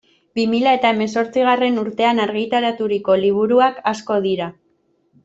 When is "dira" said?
4.25-4.49